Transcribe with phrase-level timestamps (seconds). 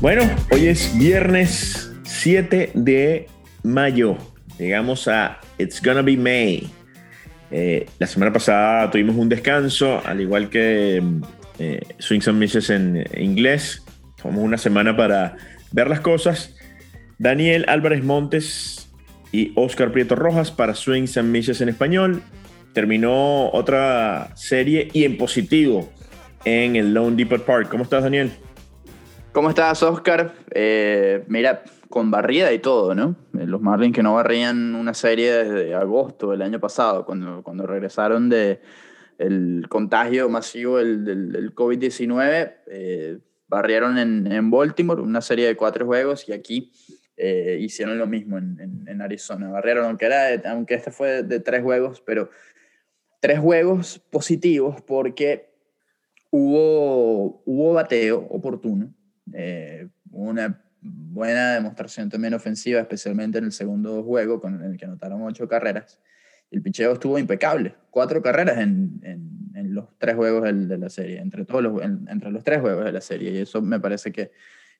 [0.00, 3.28] Bueno, hoy es viernes 7 de
[3.62, 4.16] mayo.
[4.58, 6.68] Llegamos a It's Gonna Be May.
[7.50, 11.02] Eh, la semana pasada tuvimos un descanso, al igual que
[11.58, 13.82] eh, Swings and Misses en inglés.
[14.20, 15.36] Tomamos una semana para
[15.72, 16.56] ver las cosas.
[17.18, 18.88] Daniel Álvarez Montes
[19.32, 22.22] y Oscar Prieto Rojas para Swings and Misses en español.
[22.74, 25.88] Terminó otra serie y en positivo
[26.44, 27.68] en el Lone Depot Park.
[27.70, 28.32] ¿Cómo estás, Daniel?
[29.32, 30.34] ¿Cómo estás, Oscar?
[30.50, 33.14] Eh, mira, con barrida y todo, ¿no?
[33.38, 37.66] Eh, los Marlins que no barrían una serie desde agosto del año pasado, cuando, cuando
[37.66, 38.60] regresaron de
[39.18, 45.86] el contagio masivo del, del, COVID-19, eh, barrieron en, en, Baltimore una serie de cuatro
[45.86, 46.72] juegos y aquí
[47.16, 49.48] eh, hicieron lo mismo en, en, Arizona.
[49.50, 52.28] Barrieron, aunque, era, aunque este fue de, tres juegos, pero
[53.24, 55.48] tres juegos positivos porque
[56.30, 58.92] hubo, hubo bateo oportuno,
[60.10, 65.48] una buena demostración también ofensiva, especialmente en el segundo juego, con el que anotaron ocho
[65.48, 66.02] carreras.
[66.50, 71.46] El picheo estuvo impecable, cuatro carreras en, en, los tres juegos de, la serie, entre,
[71.46, 74.32] todos los, entre los tres juegos de la serie, y eso me parece que,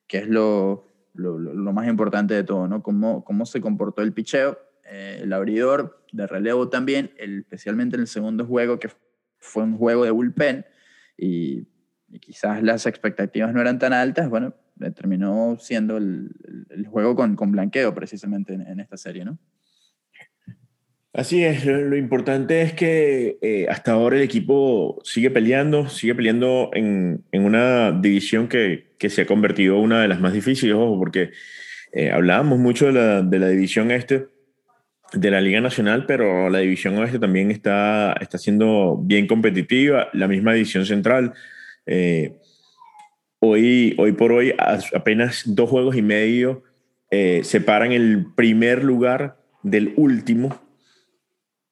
[0.07, 2.83] que es lo, lo, lo, más importante de todo, ¿no?
[2.83, 8.03] Cómo, cómo se comportó el picheo, eh, el abridor de relevo también, el, especialmente en
[8.03, 8.89] el segundo juego, que
[9.39, 10.65] fue un juego de bullpen,
[11.19, 11.67] y,
[12.09, 14.55] y quizás las expectativas no eran tan altas, bueno,
[14.95, 16.31] terminó siendo el,
[16.71, 19.39] el juego con, con, blanqueo precisamente en, esta serie, ¿no?
[21.13, 26.71] Así es, lo, importante es que eh, hasta ahora el equipo sigue peleando, sigue peleando
[26.75, 30.75] en, en una división que, que, se ha convertido en una de las más difíciles,
[30.75, 31.31] ojo, porque
[31.93, 34.27] eh, hablábamos mucho de la, de la, división este,
[35.17, 40.29] de la Liga Nacional, pero la división oeste también está, está siendo bien competitiva, la
[40.29, 41.33] misma división central.
[41.87, 42.39] Eh,
[43.47, 46.63] Hoy, hoy por hoy, apenas dos juegos y medio
[47.11, 50.59] eh, separan el primer lugar del último.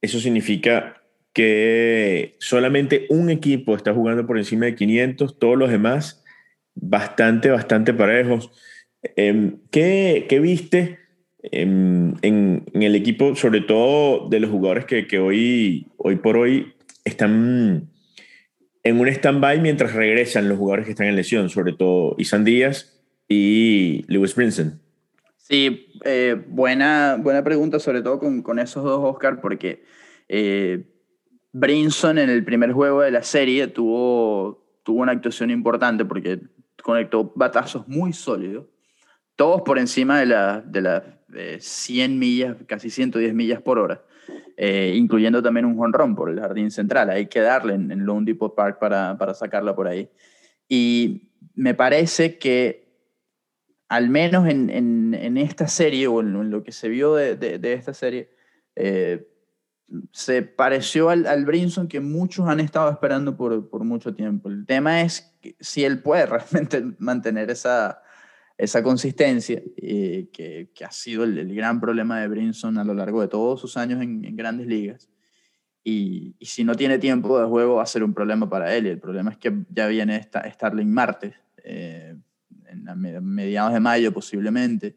[0.03, 6.23] Eso significa que solamente un equipo está jugando por encima de 500, todos los demás
[6.75, 8.51] bastante, bastante parejos.
[9.17, 10.99] Em, ¿qué, ¿qué, viste
[11.43, 17.89] en, en, el equipo, sobre todo de los jugadores que, hoy, hoy por hoy están
[18.85, 23.01] en un stand-by mientras regresan los jugadores que están en lesión, sobre todo Isan Díaz
[23.29, 24.81] y Lewis Brinson.
[25.37, 29.85] Sí, eh, buena, buena pregunta, sobre todo con, con esos dos, Oscar, porque
[30.29, 30.85] eh,
[31.53, 36.41] Brinson en el primer juego de la serie tuvo, tuvo una actuación importante porque
[36.83, 38.67] conectó batazos muy sólidos,
[39.37, 44.03] todos por encima de las de la, 100 millas, casi 110 millas por hora.
[44.57, 47.11] Eh, incluyendo también un jonrón por el jardín central.
[47.11, 50.09] Hay que darle en, en Lone Park para, para sacarla por ahí.
[50.69, 52.83] Y me parece que
[53.89, 57.73] al menos en, en, en esta serie o en, lo que se vio de, de,
[57.75, 58.31] esta serie,
[58.75, 59.29] eh,
[60.13, 64.49] se pareció al, al, Brinson que muchos han estado esperando por, por mucho tiempo.
[64.49, 68.02] El tema es si él puede realmente mantener esa,
[68.63, 73.21] esa consistencia, eh, que, que, ha sido el, gran problema de Brinson a lo largo
[73.21, 75.11] de todos sus años en, grandes ligas.
[75.83, 78.87] Y, y, si no tiene tiempo de juego va a ser un problema para él.
[78.87, 81.35] Y el problema es que ya viene esta, Starling Marte,
[81.65, 82.15] eh,
[82.69, 84.97] en mediados de mayo posiblemente,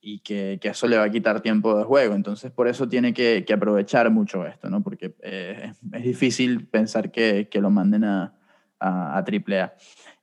[0.00, 2.14] y que, que, eso le va a quitar tiempo de juego.
[2.14, 4.82] Entonces por eso tiene que, que aprovechar mucho esto, ¿no?
[4.82, 8.34] porque eh, es difícil pensar que lo manden a,
[8.78, 9.74] a, a AAA.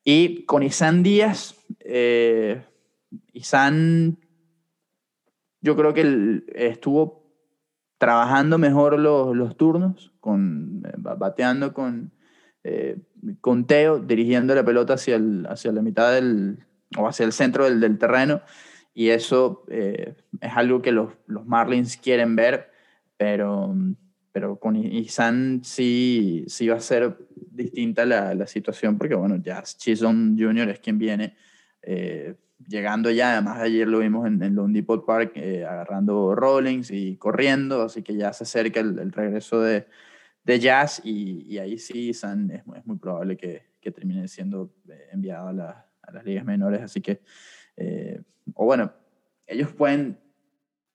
[0.04, 2.62] Y con Isan Díaz, eh,
[3.34, 4.18] Isan,
[5.62, 7.22] yo creo que estuvo
[7.98, 12.12] trabajando mejor los, turnos, con, eh, bateando con,
[12.64, 12.98] eh,
[13.42, 16.66] con Teo, dirigiendo la pelota hacia, el, hacia la mitad del,
[16.98, 18.42] o hacia el centro del, del terreno.
[18.94, 20.16] Y eso es
[20.54, 22.72] algo que los, los Marlins quieren ver,
[23.16, 23.74] pero
[24.32, 29.62] pero con Isan sí, sí va a ser distinta la, la situación porque, bueno, ya
[29.64, 30.70] Chisholm Jr.
[30.70, 31.36] es quien viene
[31.82, 32.36] eh,
[32.68, 37.84] llegando ya, además ayer lo vimos en, en Lone Park eh, agarrando rollings y corriendo,
[37.84, 39.88] así que ya se acerca el, regreso de,
[40.44, 45.10] de Jazz y, y, ahí sí Isan es, muy probable que, que, termine siendo eh,
[45.12, 47.22] enviado a, la, a, las ligas menores, así que,
[48.54, 48.94] o bueno,
[49.48, 50.20] ellos pueden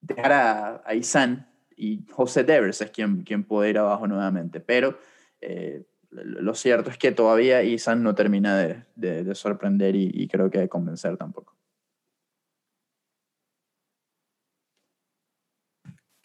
[0.01, 1.47] dejar a, a Isan
[1.77, 4.61] y José Devers es quien, quien puede ir abajo nuevamente.
[4.61, 4.99] Pero
[5.41, 10.59] eh, lo cierto es que todavía Isan no termina de, de, sorprender y, creo que
[10.59, 11.56] de convencer tampoco.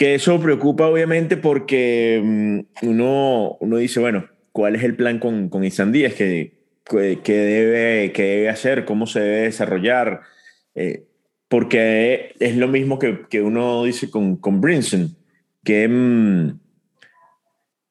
[0.01, 5.47] Que eso preocupa obviamente porque mm, uno, uno dice, bueno, cuál es el plan con,
[5.47, 10.21] con Isan Díaz, que, que, debe, que debe hacer, cómo se debe desarrollar,
[10.73, 11.05] eh,
[11.47, 15.15] porque es lo mismo que, que uno dice con, con Brinson,
[15.63, 16.59] que, mm,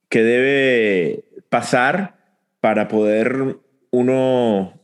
[0.08, 2.18] que debe pasar
[2.58, 3.56] para poder
[3.92, 4.80] uno,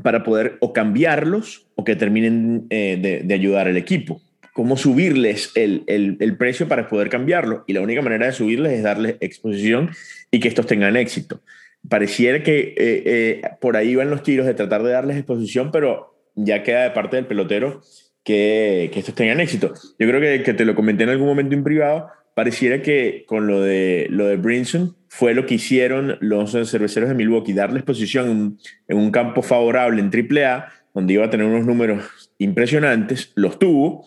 [0.00, 4.22] para poder o cambiarlos o que terminen eh, de, de, ayudar al equipo.
[4.56, 7.62] Cómo subirles el, el, el, precio para poder cambiarlo.
[7.66, 9.90] Y la única manera de subirles es darles exposición
[10.30, 11.42] y que estos tengan éxito.
[11.90, 16.16] Pareciera que eh, eh, por ahí van los tiros de tratar de darles exposición, pero
[16.34, 17.82] ya queda de parte del pelotero
[18.24, 19.74] que, que estos tengan éxito.
[19.98, 23.46] Yo creo que, que te lo comenté en algún momento en privado, pareciera que con
[23.46, 28.30] lo de, lo de Brinson fue lo que hicieron los cerveceros de Milwaukee, darles posición
[28.30, 33.58] en, en, un campo favorable en AAA, donde iba a tener unos números impresionantes, los
[33.58, 34.06] tuvo,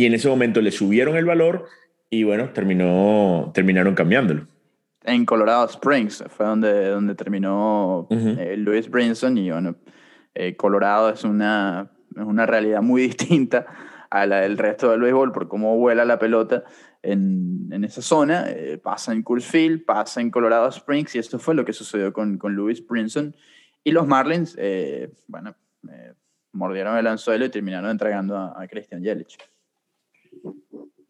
[0.00, 1.66] y en ese momento le subieron el valor
[2.08, 4.46] y bueno, terminó, terminaron cambiándolo.
[5.04, 8.38] En Colorado Springs fue donde, donde terminó uh -huh.
[8.38, 9.76] eh, Louis Brinson y bueno,
[10.34, 13.66] eh, Colorado es una, es una realidad muy distinta
[14.08, 16.64] a la del resto del béisbol por cómo vuela la pelota
[17.02, 18.46] en, en esa zona.
[18.48, 22.10] Eh, pasa en Coors Field, pasa en Colorado Springs y esto fue lo que sucedió
[22.14, 23.36] con, con Louis Brinson.
[23.84, 25.54] Y los Marlins, eh, bueno,
[25.92, 26.14] eh,
[26.52, 29.36] mordieron el anzuelo y terminaron entregando a, a Christian Yelich.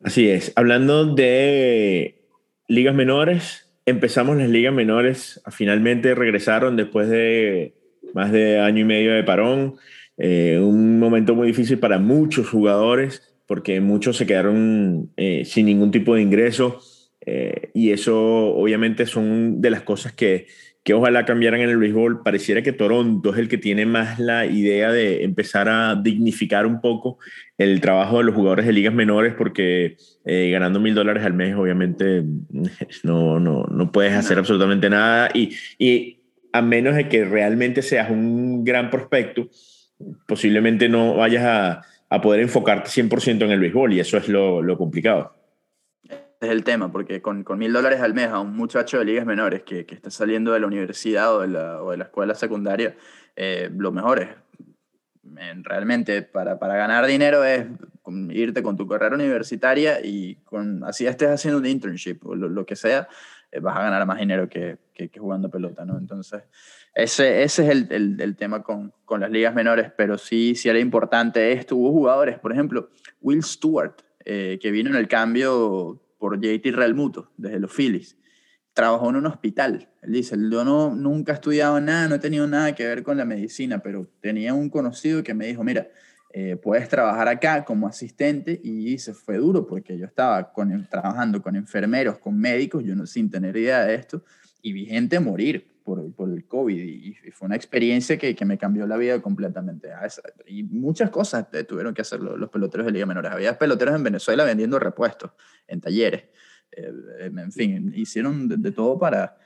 [0.03, 0.53] Así es.
[0.57, 2.23] Hablando de
[2.69, 7.75] ligas menores, empezamos las ligas menores, finalmente regresaron después de
[8.15, 9.77] más de año y medio de parón.
[10.17, 15.91] Eh, un momento muy difícil para muchos jugadores porque muchos se quedaron eh, sin ningún
[15.91, 16.81] tipo de ingreso
[17.25, 20.47] eh, y eso obviamente son de las cosas que,
[20.83, 22.23] que ojalá cambiaran en el béisbol.
[22.23, 26.81] Pareciera que Toronto es el que tiene más la idea de empezar a dignificar un
[26.81, 27.19] poco
[27.59, 31.55] el trabajo de los jugadores de ligas menores porque eh, ganando mil dólares al mes
[31.55, 32.25] obviamente
[33.03, 34.41] no, no, no puedes hacer no.
[34.41, 36.21] absolutamente nada y, y
[36.53, 39.49] a menos de que realmente seas un gran prospecto,
[40.27, 44.63] posiblemente no vayas a, a poder enfocarte 100% en el béisbol y eso es lo,
[44.63, 45.40] lo complicado.
[46.41, 49.63] Es el tema, porque con, mil dólares al mes a un muchacho de ligas menores
[49.63, 52.97] que, que está saliendo de la universidad o de la, o de la escuela secundaria,
[53.37, 54.29] eh, lo mejor es,
[55.63, 57.67] realmente para, para ganar dinero es
[58.31, 62.67] irte con tu carrera universitaria y con, así estés haciendo un internship o lo, lo
[62.67, 63.07] que sea,
[63.53, 65.99] eh, vas a ganar más dinero que, que, jugando pelota, ¿no?
[65.99, 66.43] Entonces,
[66.95, 70.69] ese, ese es el, el, el, tema con, con las ligas menores, pero sí, sí
[70.69, 71.77] era importante esto.
[71.77, 72.91] Hubo jugadores, por ejemplo,
[73.21, 73.95] Will Stewart,
[74.25, 78.17] eh, que vino en el cambio por JT Realmuto, desde los Phillies.
[78.75, 79.89] Trabajó en un hospital.
[80.03, 83.17] Él dice, yo no, nunca he estudiado nada, no he tenido nada que ver con
[83.17, 85.89] la medicina, pero tenía un conocido que me dijo, mira,
[86.33, 90.53] eh, puedes trabajar acá como asistente y se fue duro porque yo estaba
[90.89, 94.23] trabajando con enfermeros, con médicos, yo no, sin tener idea de esto,
[94.63, 98.45] y vi gente morir por, por el COVID y, y, fue una experiencia que, que,
[98.45, 99.89] me cambió la vida completamente.
[100.47, 103.33] Y muchas cosas tuvieron que hacer los, los, peloteros de Liga Menores.
[103.33, 105.33] Había peloteros en Venezuela vendiendo repuestos
[105.67, 106.27] en talleres.
[106.71, 109.37] Eh, en fin, hicieron de, de, todo para,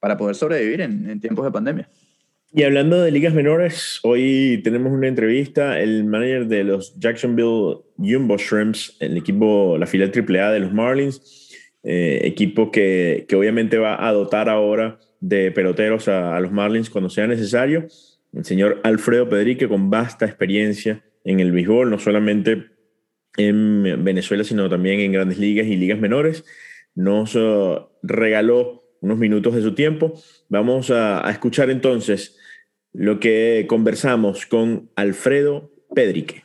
[0.00, 1.88] para poder sobrevivir en, en tiempos de pandemia.
[2.52, 5.80] Y hablando de ligas menores, hoy tenemos una entrevista.
[5.80, 11.43] El manager de los Jacksonville Jumbo Shrimps, el equipo, la fila AAA de los Marlins,
[11.84, 16.90] eh, equipo que, que, obviamente va a dotar ahora de peloteros a, a, los Marlins
[16.90, 17.86] cuando sea necesario.
[18.32, 22.70] El señor Alfredo Pedrique, con vasta experiencia en el béisbol, no solamente
[23.36, 26.44] en Venezuela, sino también en grandes ligas y ligas menores,
[26.94, 30.14] nos uh, regaló unos minutos de su tiempo.
[30.48, 32.38] Vamos a, a escuchar entonces
[32.92, 36.44] lo que conversamos con Alfredo Pedrique.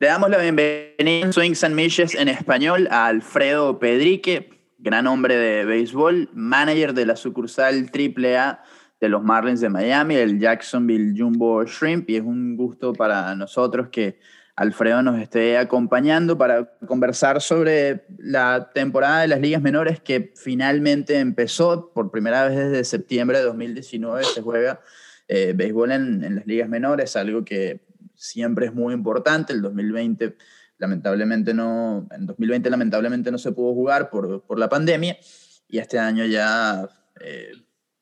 [0.00, 4.50] Le damos la bienvenida en Swings and Mishes en español a Alfredo Pedrique,
[4.84, 8.62] gran hombre de béisbol, manager de la sucursal AAA
[9.00, 13.88] de los Marlins de Miami, el Jacksonville Jumbo Shrimp, y es un gusto para nosotros
[13.88, 14.18] que
[14.56, 21.18] Alfredo nos esté acompañando para conversar sobre la temporada de las ligas menores que finalmente
[21.18, 24.80] empezó por primera vez desde septiembre de 2019, se juega
[25.26, 27.80] eh, béisbol en, en, las ligas menores, algo que
[28.14, 29.54] siempre es muy importante.
[29.54, 30.36] El 2020
[30.84, 35.16] lamentablemente no, en 2020 lamentablemente no se pudo jugar por, por la pandemia
[35.66, 36.86] y este año ya
[37.20, 37.52] eh,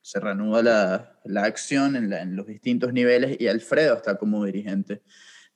[0.00, 5.02] se reanuda la, la acción en, los distintos niveles y Alfredo está como dirigente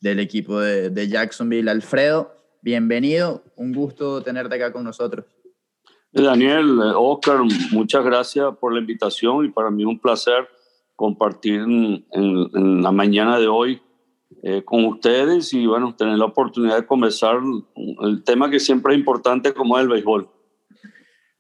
[0.00, 1.68] del equipo de, Jacksonville.
[1.68, 5.26] Alfredo, bienvenido, un gusto tenerte acá con nosotros.
[6.12, 7.40] Daniel, Oscar,
[7.72, 10.48] muchas gracias por la invitación y para mí un placer
[10.94, 13.82] compartir en la mañana de hoy
[14.48, 17.40] eh, con ustedes y bueno, tener la oportunidad de conversar
[18.02, 20.28] el tema que siempre es importante como es el béisbol.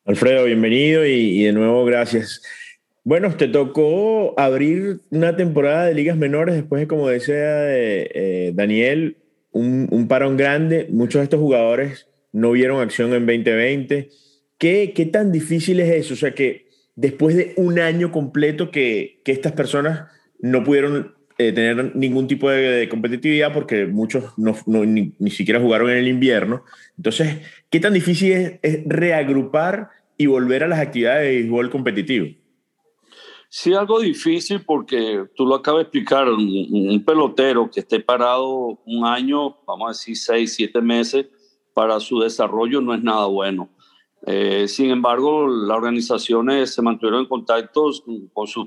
[0.04, 2.42] Alfredo, bienvenido y, de nuevo gracias.
[3.04, 9.18] Bueno, te tocó abrir una temporada de ligas menores después de, como decía eh, Daniel,
[9.52, 10.88] un, parón grande.
[10.90, 14.08] Muchos de estos jugadores no vieron acción en 2020.
[14.58, 16.14] ¿Qué, ¿Qué tan difícil es eso?
[16.14, 20.10] O sea, que después de un año completo que estas personas
[20.40, 25.90] no pudieron eh, tener ningún tipo de, competitividad porque muchos no, ni, ni, siquiera jugaron
[25.90, 26.64] en el invierno.
[26.96, 32.26] Entonces, ¿qué tan difícil es, reagrupar y volver a las actividades de béisbol competitivo?
[33.48, 39.04] Sí, algo difícil porque tú lo acabas de explicar, un, pelotero que esté parado un
[39.04, 41.26] año, vamos a decir seis, siete meses,
[41.72, 43.68] para su desarrollo no es nada bueno.
[44.26, 47.90] Eh, sin embargo, las organizaciones se mantuvieron en contacto
[48.32, 48.66] con sus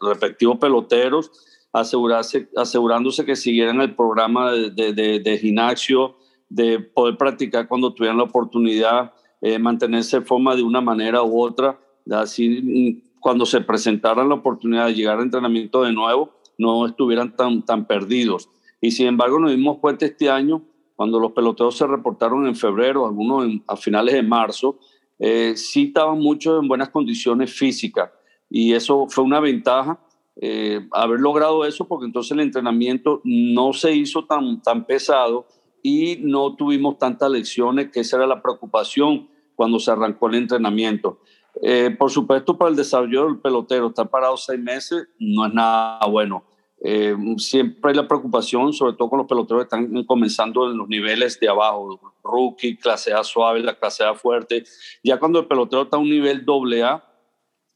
[0.00, 1.30] respectivos peloteros,
[1.72, 6.16] asegurarse, asegurándose que siguieran el programa de, de, de, gimnasio,
[6.48, 11.40] de poder practicar cuando tuvieran la oportunidad, eh, mantenerse en forma de una manera u
[11.40, 11.78] otra,
[12.10, 17.64] así cuando se presentara la oportunidad de llegar a entrenamiento de nuevo, no estuvieran tan,
[17.64, 18.48] tan perdidos.
[18.80, 20.62] Y sin embargo, nos dimos cuenta este año,
[20.96, 24.78] cuando los peloteros se reportaron en febrero, algunos a finales de marzo,
[25.18, 28.10] eh, sí estaban muchos en buenas condiciones físicas.
[28.48, 30.00] Y eso fue una ventaja,
[30.36, 35.46] eh, haber logrado eso, porque entonces el entrenamiento no se hizo tan, tan pesado
[35.82, 41.20] y no tuvimos tantas lecciones, que esa era la preocupación cuando se arrancó el entrenamiento.
[41.62, 46.00] Eh, por supuesto, para el desarrollo del pelotero, estar parado seis meses no es nada
[46.08, 46.44] bueno.
[46.82, 50.88] Eh, siempre hay la preocupación, sobre todo con los peloteros que están comenzando en los
[50.88, 54.64] niveles de abajo, rookie, clase A suave, la clase A fuerte.
[55.04, 57.04] Ya cuando el pelotero está a un nivel doble A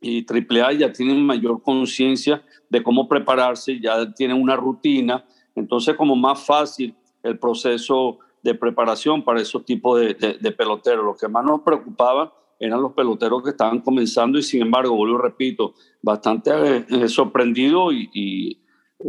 [0.05, 5.25] y triple A, ya tienen mayor conciencia de cómo prepararse, ya tienen una rutina.
[5.55, 11.05] Entonces, como más fácil el proceso de preparación para esos tipos de, de, de peloteros.
[11.05, 15.19] Lo que más nos preocupaba eran los peloteros que estaban comenzando y sin embargo, vuelvo
[15.19, 16.51] repito, bastante
[16.89, 18.61] eh, sorprendido y,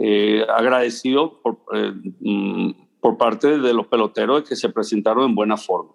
[0.01, 5.57] eh, agradecido por, eh, mm, por parte de los peloteros que se presentaron en buena
[5.57, 5.91] forma.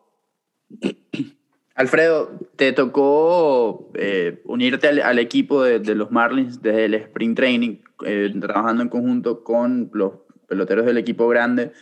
[1.75, 3.91] Alfredo, te tocó
[4.45, 7.77] unirte al, equipo de, los Marlins desde el Sprint Training,
[8.41, 10.13] trabajando en conjunto con los
[10.47, 11.73] peloteros del equipo grande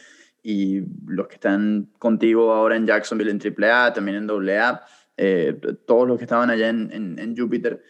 [0.42, 4.84] y los que están contigo ahora en Jacksonville en AAA, también en AA.
[5.20, 7.82] Eh, todos los que estaban allá en, en, Júpiter,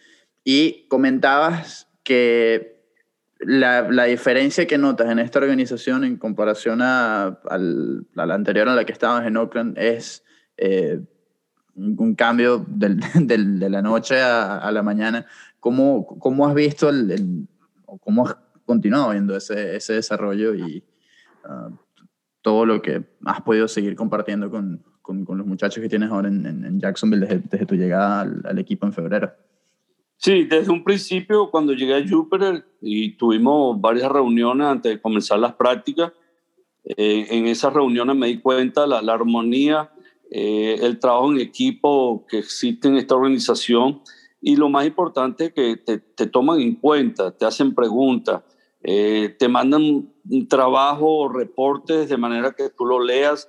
[0.43, 2.81] y comentabas que
[3.37, 8.83] la, diferencia que notas en esta organización en comparación a, a, la anterior en la
[8.83, 10.25] que estabas en Oakland es
[10.57, 11.01] eh,
[11.79, 12.99] un cambio del,
[13.59, 15.25] de la noche a, la mañana.
[15.59, 17.47] ¿Cómo, cómo has visto el, el,
[18.01, 20.83] cómo has continuado viendo ese, ese desarrollo y
[21.45, 21.75] uh,
[22.41, 26.79] todo lo que has podido seguir compartiendo con, con, los muchachos que tienes ahora en,
[26.79, 29.31] Jacksonville desde, tu llegada al, equipo en febrero.
[30.17, 35.39] Sí, desde un principio cuando llegué a Jupiter y tuvimos varias reuniones antes de comenzar
[35.39, 36.11] las prácticas,
[36.83, 39.89] eh, en esas reuniones me di cuenta la, la armonía,
[40.29, 44.01] eh, el trabajo en equipo que existe en esta organización
[44.41, 48.43] y lo más importante que te, te toman en cuenta, te hacen preguntas,
[48.83, 53.47] eh, te mandan un trabajo o reportes de manera que tú lo leas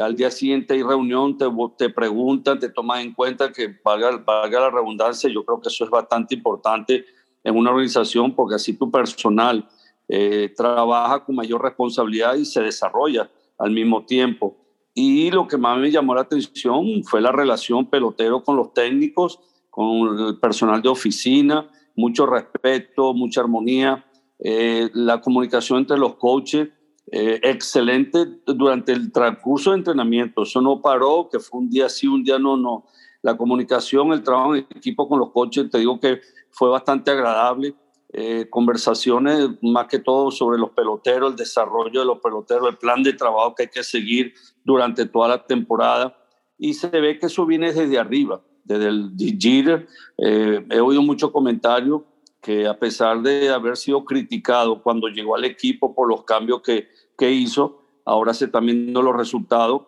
[0.00, 1.46] al día siguiente hay reunión, te,
[1.78, 5.84] te preguntan, te toman en cuenta que valga, valga la redundancia, yo creo que eso
[5.84, 7.04] es bastante importante
[7.44, 9.68] en una organización porque así tu personal
[10.08, 14.56] eh, trabaja con mayor responsabilidad y se desarrolla al mismo tiempo.
[14.98, 19.38] Y lo que más me llamó la atención fue la relación pelotero con los técnicos,
[19.68, 24.06] con el personal de oficina, mucho respeto, mucha armonía,
[24.38, 26.70] eh, la comunicación entre los coaches
[27.12, 30.44] eh, excelente durante el transcurso de entrenamiento.
[30.44, 32.86] Eso no paró, que fue un día sí, un día no, no.
[33.20, 37.74] La comunicación, el trabajo en equipo con los coches, te digo que fue bastante agradable.
[38.14, 43.02] Eh, conversaciones más que todo sobre los peloteros, el desarrollo de los peloteros, el plan
[43.02, 44.32] de trabajo que hay que seguir
[44.66, 46.18] durante toda la temporada.
[46.58, 49.86] Y se ve que eso viene desde arriba, desde el Jeter.
[50.18, 52.02] Eh, he oído muchos comentarios
[52.42, 56.88] que a pesar de haber sido criticado cuando llegó al equipo por los cambios que,
[57.16, 59.82] que hizo, ahora se están viendo los resultados.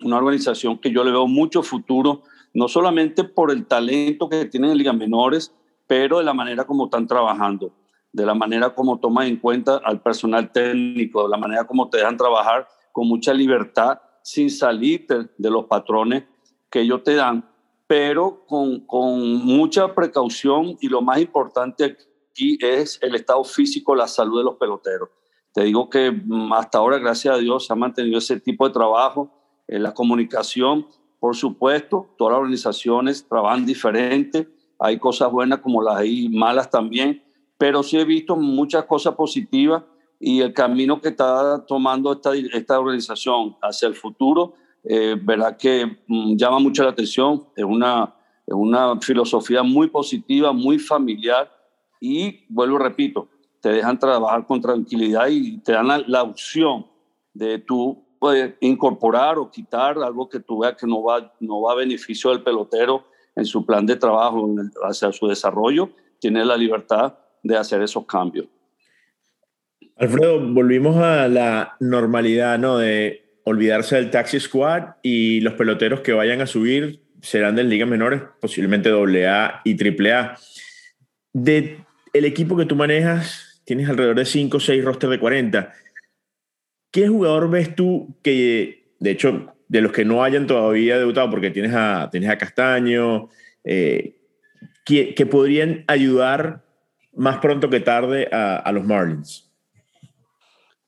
[0.00, 4.70] Una organización que yo le veo mucho futuro, no solamente por el talento que tienen
[4.70, 5.54] en ligas menores,
[5.86, 7.72] pero de la manera como están trabajando,
[8.12, 11.98] de la manera como toman en cuenta al personal técnico, de la manera como te
[11.98, 16.24] dejan trabajar con mucha libertad, sin salir de los patrones
[16.68, 17.48] que ellos te dan
[17.86, 24.08] pero con, con mucha precaución y lo más importante aquí es el estado físico, la
[24.08, 25.10] salud de los peloteros.
[25.52, 28.74] Te digo que mm, hasta ahora, gracias a Dios, se ha mantenido ese tipo de
[28.74, 29.30] trabajo,
[29.68, 30.86] en la comunicación,
[31.18, 37.22] por supuesto, todas las organizaciones trabajan diferente, hay cosas buenas como las hay malas también,
[37.56, 39.82] pero sí he visto muchas cosas positivas
[40.18, 44.54] y el camino que está tomando esta, esta organización hacia el futuro,
[44.84, 48.14] eh, verá que mm, llama mucho la atención, es una,
[48.46, 51.50] es una filosofía muy positiva, muy familiar
[52.00, 53.28] y, vuelvo repito,
[53.60, 56.86] te dejan trabajar con tranquilidad y te dan la, opción
[57.34, 58.04] de tú
[58.60, 62.42] incorporar o quitar algo que tú veas que no va, no va a beneficio del
[62.42, 63.04] pelotero
[63.34, 64.48] en su plan de trabajo
[64.84, 68.46] hacia su desarrollo, tiene la libertad de hacer esos cambios.
[69.96, 72.78] Alfredo, volvimos a la normalidad, ¿no?
[72.78, 77.88] De olvidarse del taxi squad y los peloteros que vayan a subir serán de ligas
[77.88, 79.76] menores, posiblemente AA y
[80.10, 80.36] AAA.
[81.32, 81.78] De
[82.12, 85.72] el equipo que tú manejas, tienes alrededor de 5 o 6 rosters de 40.
[86.90, 91.50] ¿Qué jugador ves tú que, de hecho, de los que no hayan todavía debutado, porque
[91.50, 93.28] tienes a, tienes a Castaño,
[93.64, 94.16] eh,
[94.84, 96.64] que, podrían ayudar
[97.12, 99.45] más pronto que tarde a, los Marlins?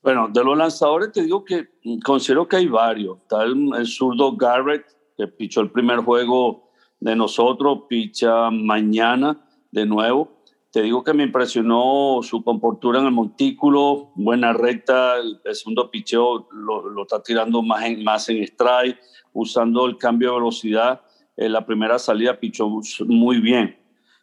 [0.09, 1.69] Bueno, de los lanzadores te digo que
[2.03, 3.19] considero que hay varios.
[3.19, 9.39] Está el, el zurdo Garrett, que pichó el primer juego de nosotros, picha mañana
[9.71, 10.41] de nuevo.
[10.73, 16.49] Te digo que me impresionó su comportura en el montículo, buena recta, el, segundo picheo
[16.53, 18.99] lo, está tirando más en, más en strike,
[19.35, 21.03] usando el cambio de velocidad.
[21.37, 22.67] En la primera salida pichó
[23.01, 23.79] muy bien.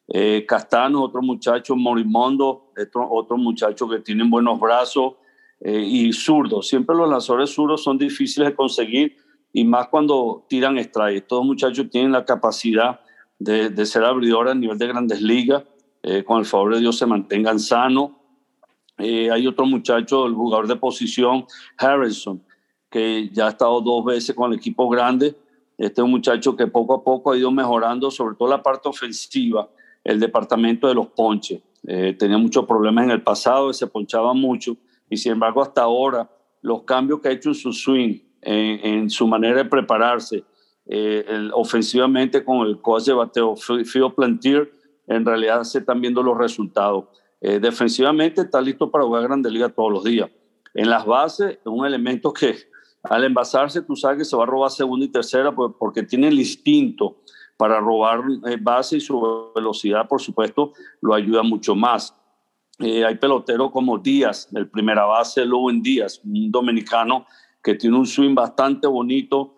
[0.07, 5.17] Eh, Castano, otro muchacho, Morimondo, otro, otro muchacho que tienen buenos brazos
[5.65, 6.61] eh, y zurdo.
[6.61, 9.17] Siempre los lanzadores zurdos son difíciles de conseguir
[9.51, 11.23] y más cuando tiran strike.
[11.23, 12.99] Estos muchachos tienen la capacidad
[13.39, 15.63] de, de ser abridores a nivel de grandes ligas
[16.07, 18.11] eh, con el favor de Dios se mantengan sanos.
[18.99, 21.47] Eh, hay otro muchacho, el jugador de posición,
[21.79, 22.43] Harrison,
[22.91, 25.35] que ya ha estado dos veces con el equipo grande.
[25.79, 28.87] Este es un muchacho que poco a poco ha ido mejorando, sobre todo la parte
[28.87, 29.67] ofensiva,
[30.03, 31.59] el departamento de los ponches.
[31.87, 34.77] Eh, tenía muchos problemas en el pasado, se ponchaba mucho,
[35.09, 36.29] y sin embargo hasta ahora
[36.61, 40.43] los cambios que ha hecho en su swing, en, su manera de prepararse,
[41.53, 44.71] ofensivamente con el coach de bateo Phil Plantier,
[45.07, 47.05] en realidad se están viendo los resultados.
[47.41, 50.29] Eh, defensivamente está listo para jugar Grande Liga todos los días.
[50.73, 52.55] En las bases, es un elemento que
[53.03, 56.27] al envasarse tú sabes que se va a robar segunda y tercera pues, porque tiene
[56.27, 57.17] el instinto
[57.55, 62.15] para robar eh, base y su velocidad, por supuesto, lo ayuda mucho más.
[62.79, 67.25] Eh, hay peloteros como Díaz, el primera base, en Díaz, un dominicano
[67.63, 69.55] que tiene un swing bastante bonito.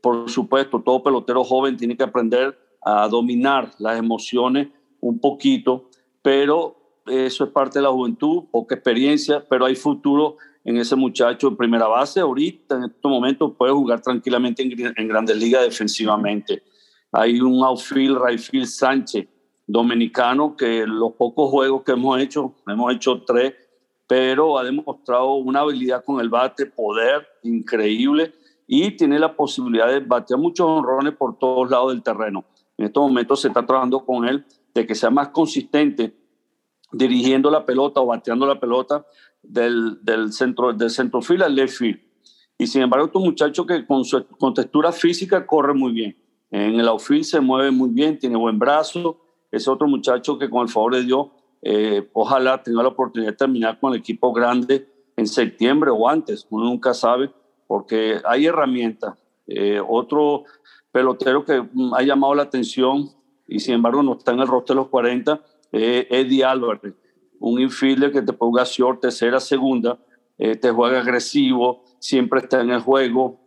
[0.00, 4.68] por supuesto, todo pelotero joven tiene que aprender a dominar las emociones
[5.00, 5.88] un poquito,
[6.22, 11.48] pero eso es parte de la juventud, poca experiencia, pero hay futuro en ese muchacho
[11.48, 12.20] en primera base.
[12.20, 16.62] Ahorita, en estos momentos, puede jugar tranquilamente en, grandes ligas defensivamente.
[17.12, 19.26] Hay un outfield, Rayfield Sánchez,
[19.66, 23.54] dominicano, que los pocos juegos que hemos hecho, hemos hecho tres,
[24.06, 28.34] pero ha demostrado una habilidad con el bate, poder increíble
[28.66, 32.44] y tiene la posibilidad de batear muchos honrones por todos lados del terreno.
[32.76, 36.14] En estos momentos se está trabajando con él de que sea más consistente
[36.92, 39.06] dirigiendo la pelota o bateando la pelota
[39.42, 42.00] del, del centro del centrofil al left field.
[42.58, 46.16] Y sin embargo, este muchacho que con su con textura física corre muy bien.
[46.50, 49.23] En el outfield se mueve muy bien, tiene buen brazo.
[49.54, 51.28] Es otro muchacho que con el favor de Dios,
[51.62, 56.46] eh, ojalá tenga la oportunidad de terminar con el equipo grande en septiembre o antes.
[56.50, 57.30] Uno nunca sabe
[57.66, 59.14] porque hay herramientas.
[59.46, 60.44] Eh, otro
[60.90, 63.10] pelotero que mm, ha llamado la atención
[63.46, 65.40] y sin embargo no está en el roster de los 40,
[65.72, 66.94] eh, Eddie Álvarez,
[67.40, 69.98] un infielder que te ponga short, tercera, segunda,
[70.38, 73.40] eh, te juega agresivo, siempre está en el juego,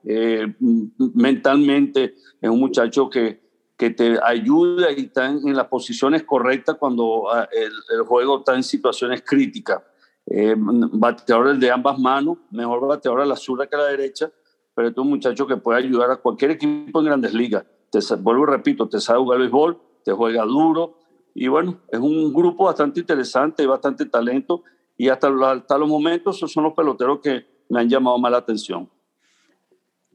[1.14, 3.47] mentalmente es un muchacho que,
[3.78, 8.64] que te ayuda y está en, las posiciones correctas cuando ah, el, juego está en
[8.64, 9.82] situaciones críticas.
[10.26, 14.32] bateador de ambas manos, mejor bateador a la zurda que a la derecha,
[14.74, 17.66] pero es un muchacho que puede ayudar a cualquier equipo en grandes ligas.
[17.92, 20.98] Te, vuelvo y repito, te sabe jugar béisbol, te juega duro
[21.34, 24.64] y bueno, es un grupo bastante interesante, bastante talento
[24.98, 28.40] y hasta, hasta los momentos esos son los peloteros que me han llamado más la
[28.40, 28.90] atención.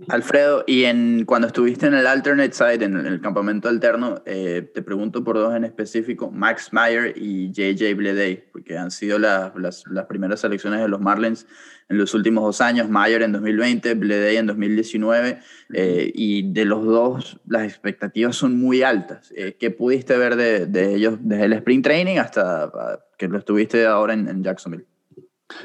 [0.08, 4.82] Alfredo, y en, cuando estuviste en el alternate side, en el campamento alterno, eh, te
[4.82, 10.06] pregunto por dos en específico, Max Meyer y JJ Bleday, porque han sido las, las,
[10.08, 11.46] primeras selecciones de los Marlins
[11.88, 15.38] en los últimos dos años, Meyer en 2020, Bleday en 2019,
[15.74, 19.32] eh, y de los dos las expectativas son muy altas.
[19.36, 23.38] Eh, ¿Qué pudiste ver de, de, ellos desde el sprint training hasta ah, que lo
[23.38, 24.86] estuviste ahora en, en Jacksonville?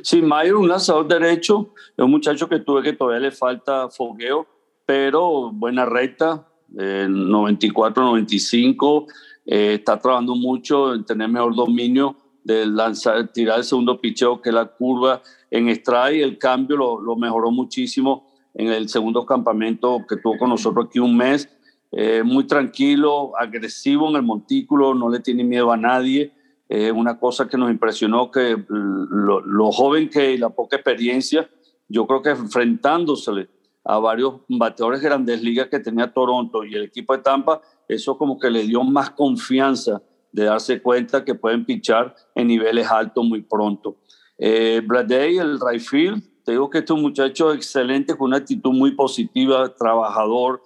[0.02, 4.48] Sí, Mayer, un lanzador derecho, es un muchacho que tuve que todavía le falta fogueo,
[4.86, 9.08] pero buena recta, 94, 95,
[9.46, 14.52] eh, está trabajando mucho en tener mejor dominio de lanzar, tirar el segundo picheo, que
[14.52, 15.22] la curva
[15.52, 20.50] en strike, el cambio lo, lo, mejoró muchísimo en el segundo campamento que tuvo con
[20.50, 21.50] nosotros aquí un mes.
[21.92, 26.34] Eh, muy tranquilo, agresivo en el montículo, no le tiene miedo a nadie.
[26.70, 31.50] Eh, una cosa que nos impresionó que lo, lo, joven que y la poca experiencia,
[31.88, 33.50] yo creo que enfrentándosele
[33.86, 38.38] a varios bateadores grandes ligas que tenía Toronto y el equipo de Tampa, eso como
[38.38, 40.02] que le dio más confianza
[40.32, 43.98] de darse cuenta que pueden pichar en niveles altos muy pronto.
[44.38, 48.92] Eh, Bradley, el right field, te digo que este muchacho excelente, con una actitud muy
[48.92, 50.62] positiva, trabajador,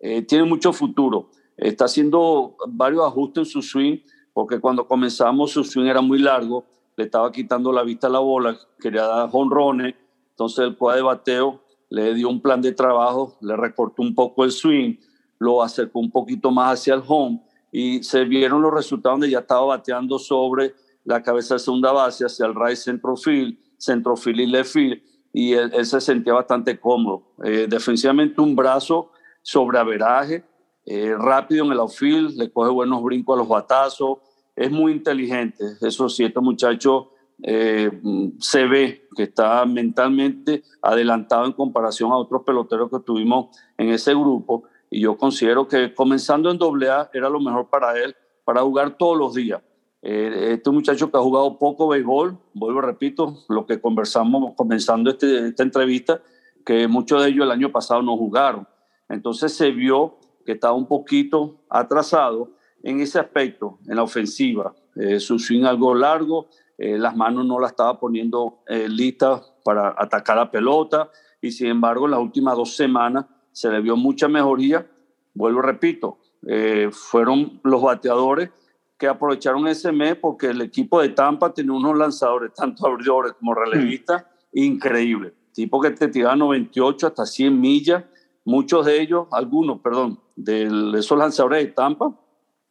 [0.00, 1.30] eh, tiene mucho futuro.
[1.56, 3.98] Está haciendo varios ajustes en su swing,
[4.32, 6.64] porque cuando comenzamos su swing era muy largo,
[6.96, 9.94] le estaba quitando la vista a la bola, quería dar jonrones,
[10.30, 14.44] entonces el cuadro de bateo le dio un plan de trabajo, le recortó un poco
[14.44, 14.96] el swing,
[15.38, 19.40] lo acercó un poquito más hacia el home y se vieron los resultados donde ya
[19.40, 24.72] estaba bateando sobre la cabeza de segunda base hacia el right centrofield, centrofield y left
[24.72, 27.34] field, y él, se sentía bastante cómodo.
[27.42, 30.44] Eh, defensivamente un brazo sobre averaje,
[30.84, 34.18] eh, rápido en el outfield, le coge buenos brincos a los batazos,
[34.56, 35.64] es muy inteligente.
[35.80, 37.10] Eso sí, este muchacho
[37.42, 37.90] eh,
[38.38, 44.14] se ve que está mentalmente adelantado en comparación a otros peloteros que tuvimos en ese
[44.14, 48.14] grupo y yo considero que comenzando en AA era lo mejor para él,
[48.44, 49.62] para jugar todos los días.
[50.02, 55.48] Eh, este muchacho que ha jugado poco béisbol, vuelvo repito, lo que conversamos comenzando este,
[55.48, 56.20] esta entrevista,
[56.66, 58.68] que muchos de ellos el año pasado no jugaron.
[59.08, 62.50] Entonces se vio que estaba un poquito atrasado
[62.82, 64.74] en ese aspecto, en la ofensiva.
[64.96, 69.94] Eh, su swing algo largo, eh, las manos no la estaba poniendo eh, listas para
[69.96, 74.28] atacar la pelota y sin embargo en las últimas dos semanas se le vio mucha
[74.28, 74.86] mejoría.
[75.34, 78.50] Vuelvo, repito, eh, fueron los bateadores
[78.98, 83.54] que aprovecharon ese mes porque el equipo de Tampa tenía unos lanzadores, tanto abridores como
[83.54, 85.32] relevistas, increíbles.
[85.52, 88.04] Tipo que te tiraban 98 hasta 100 millas.
[88.44, 92.18] Muchos de ellos, algunos, perdón, de esos lanzadores de Tampa,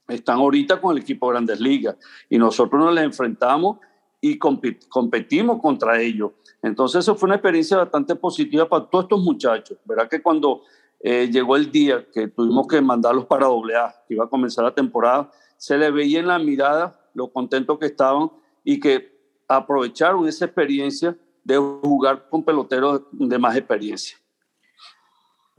[0.07, 1.95] están ahorita con el equipo de Grandes Ligas.
[2.29, 3.77] Y nosotros nos les enfrentamos
[4.19, 6.31] y competimos contra ellos.
[6.61, 9.77] Entonces eso fue una experiencia bastante positiva para todos estos muchachos.
[9.85, 10.61] Verá que cuando
[10.99, 14.63] eh, llegó el día que tuvimos que mandarlos para doble A, que iba a comenzar
[14.63, 18.31] la temporada, se le veía en la mirada lo contentos que estaban
[18.63, 24.20] y que aprovecharon esa experiencia de jugar con peloteros de más experiencia.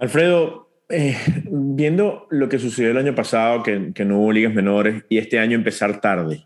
[0.02, 1.16] Alfredo, eh,
[1.48, 5.54] viendo lo que sucedió el año pasado, que, no hubo ligas menores, y este año
[5.54, 6.44] empezar tarde,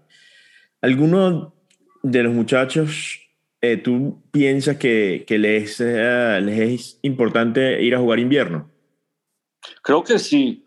[0.83, 1.55] ¿alguno
[2.03, 3.19] de los muchachos
[3.63, 8.71] eh, ¿tú piensas que, eh, les, es importante ir a jugar invierno?
[9.83, 10.63] Creo que sí.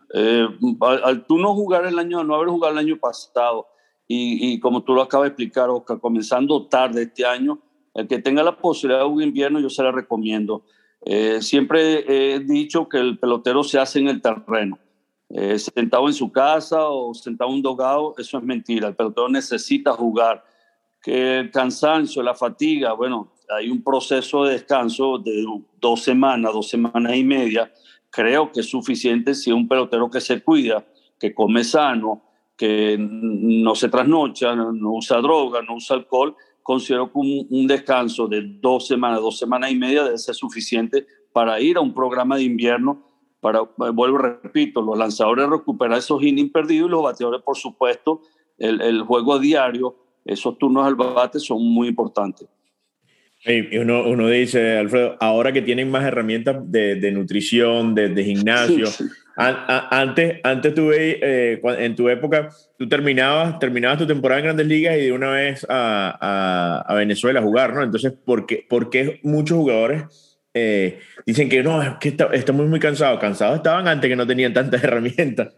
[0.80, 3.68] Al, tú no jugar el año, no haber jugado el año pasado,
[4.08, 7.62] y, y, como tú lo acabas de explicar, Oscar, comenzando tarde este año,
[7.94, 10.64] el que tenga la posibilidad de jugar invierno, yo se la recomiendo.
[11.40, 14.78] Siempre he dicho que el pelotero se hace en el terreno.
[15.56, 18.88] sentado en su casa o sentado en un dogado, eso es mentira.
[18.88, 20.44] El pelotero necesita jugar
[21.02, 25.44] que el cansancio, la fatiga, bueno, hay un proceso de descanso de
[25.80, 27.72] dos semanas, dos semanas y media,
[28.10, 30.84] creo que es suficiente si un pelotero que se cuida,
[31.18, 32.22] que come sano,
[32.56, 36.36] que no se trasnocha, no usa droga, no usa alcohol,
[36.70, 41.04] considero que un, un, descanso de dos semanas, dos semanas y media debe ser suficiente
[41.32, 43.04] para ir a un programa de invierno,
[43.40, 48.22] para, vuelvo, repito, los lanzadores recuperar esos innings perdidos y los bateadores, por supuesto,
[48.56, 52.46] el, el juego diario, esos turnos al bate son muy importantes.
[53.44, 58.24] Y uno, uno, dice, Alfredo, ahora que tienen más herramientas de, de nutrición, de, de
[58.24, 58.86] gimnasio,
[59.36, 64.96] antes, antes tú eh, en tu época, tú terminabas, terminabas tu temporada en Grandes Ligas
[64.96, 67.82] y de una vez a, a, a Venezuela a jugar, ¿no?
[67.82, 70.04] Entonces, ¿por qué, por qué muchos jugadores
[70.52, 73.20] eh, dicen que no, es que estamos muy cansados?
[73.20, 75.54] Cansados estaban antes que no tenían tantas herramientas.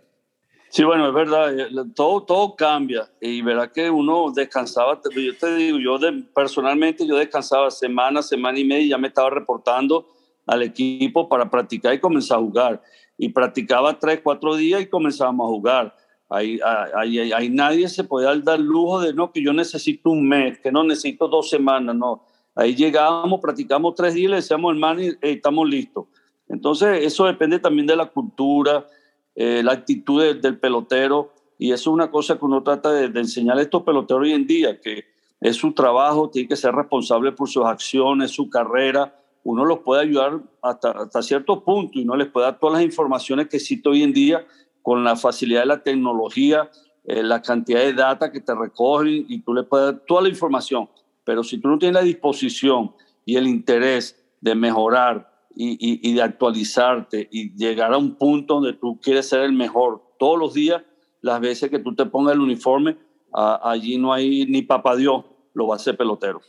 [0.68, 5.54] Sí, bueno, es verdad, eh, todo, todo cambia y verá que uno descansaba, yo te
[5.54, 5.98] digo, yo
[6.34, 10.06] personalmente yo descansaba semana, semana y media y ya me estaba reportando
[10.46, 12.82] al equipo para practicar y comenzar a jugar.
[13.18, 15.96] Y practicaba tres, cuatro días y comenzábamos a jugar.
[16.28, 16.58] Ahí,
[16.94, 20.72] ahí, ahí, nadie se podía dar lujo de no, que yo necesito un mes, que
[20.72, 22.24] no necesito dos semanas, no.
[22.54, 26.06] Ahí llegábamos, practicamos tres días, le decíamos hermano y estamos listos.
[26.48, 28.86] Entonces, eso depende también de la cultura,
[29.34, 33.56] eh, la actitud del pelotero, y eso es una cosa que uno trata de, enseñar
[33.56, 35.04] a estos peloteros hoy en día, que
[35.40, 40.02] es su trabajo, tiene que ser responsable por sus acciones, su carrera, uno los puede
[40.02, 44.02] ayudar hasta, cierto punto y no les puede dar todas las informaciones que existe hoy
[44.02, 44.46] en día
[44.82, 46.70] con la facilidad de la tecnología,
[47.04, 50.28] eh, la cantidad de data que te recogen y tú le puedes dar toda la
[50.28, 50.88] información.
[51.24, 56.22] Pero si tú no tienes la disposición y el interés de mejorar y, y, de
[56.22, 60.82] actualizarte y llegar a un punto donde tú quieres ser el mejor todos los días,
[61.20, 62.96] las veces que tú te pongas el uniforme,
[63.32, 65.24] allí no hay ni papá Dios,
[65.54, 66.40] lo va a hacer pelotero.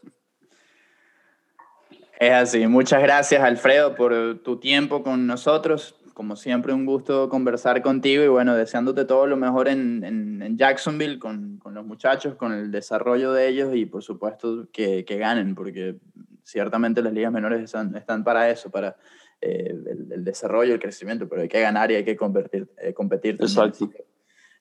[2.20, 2.68] Es así.
[2.68, 5.96] Muchas gracias, Alfredo, por tu tiempo con nosotros.
[6.14, 11.18] Como siempre, un gusto conversar contigo y bueno, deseándote todo lo mejor en, en, Jacksonville
[11.18, 15.56] con, con, los muchachos, con el desarrollo de ellos y por supuesto que, que ganen,
[15.56, 15.96] porque
[16.44, 18.96] ciertamente las ligas menores están, están para eso, para
[19.42, 19.74] eh,
[20.12, 23.38] el, desarrollo, el crecimiento, pero hay que ganar y hay que convertir, eh, competir.
[23.40, 23.90] Exacto.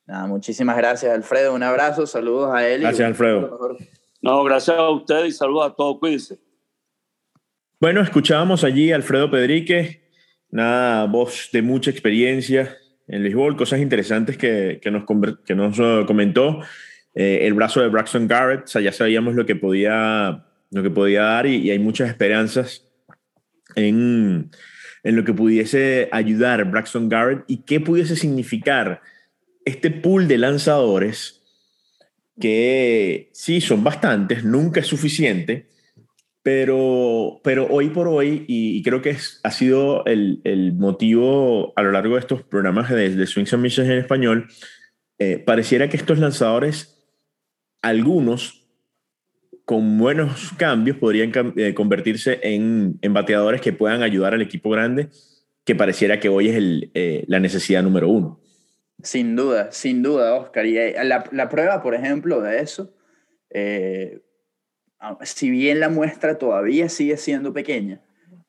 [0.06, 1.54] Nada, muchísimas gracias, Alfredo.
[1.54, 2.80] Un abrazo, saludos a él.
[2.80, 3.76] Gracias, Alfredo.
[4.20, 5.98] No, gracias a usted y saludos a todos.
[5.98, 6.38] Cuídense.
[7.82, 10.02] Bueno, escuchábamos allí a Alfredo Pedrique,
[10.52, 12.76] nada, voz de mucha experiencia
[13.08, 15.02] en béisbol, cosas interesantes que, que nos,
[15.44, 16.60] que nos uh, comentó.
[17.12, 20.90] Eh, el brazo de Braxton Garrett, o sea, ya sabíamos lo que podía, lo que
[20.90, 22.86] podía dar y, hay muchas esperanzas
[23.74, 24.52] en,
[25.02, 29.02] en, lo que pudiese ayudar Braxton Garrett y qué pudiese significar
[29.64, 31.42] este pool de lanzadores
[32.40, 35.71] que sí son bastantes, nunca es suficiente,
[36.42, 41.82] pero, pero hoy por hoy, y, creo que es, ha sido el, el, motivo a
[41.82, 44.48] lo largo de estos programas de, de Swings and Missions en español,
[45.18, 47.06] eh, pareciera que estos lanzadores,
[47.80, 48.66] algunos
[49.64, 55.10] con buenos cambios, podrían eh, convertirse en, en, bateadores que puedan ayudar al equipo grande,
[55.64, 58.40] que pareciera que hoy es el, eh, la necesidad número uno.
[59.00, 60.66] Sin duda, sin duda, Oscar.
[60.66, 62.92] Y la, la prueba, por ejemplo, de eso,
[63.54, 64.18] Ah,
[65.22, 68.00] si bien la muestra todavía sigue siendo pequeña,